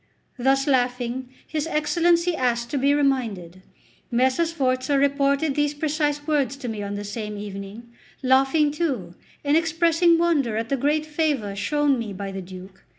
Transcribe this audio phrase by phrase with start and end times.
[0.39, 3.61] Thus laughing, his Excellency asked to be reminded.
[4.09, 7.93] Messer Sforza reported these precise words to me on the same evening,
[8.23, 9.13] laughing too
[9.45, 12.83] and expressing wonder at the great favour shown me by the Duke.